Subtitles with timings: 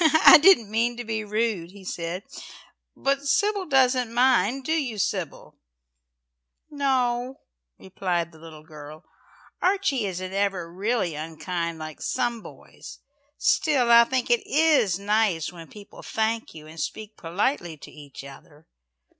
[0.00, 2.22] "I didn't mean to be rude," he said.
[2.96, 4.64] "But Sybil doesn't mind.
[4.64, 5.58] Do you, Sybil?"
[6.70, 7.40] "No,"
[7.78, 9.04] replied the little girl.
[9.60, 13.00] "Archie isn't ever really unkind like some boys.
[13.36, 18.24] Still I think it is nice when people thank you and speak politely to each
[18.24, 18.66] other.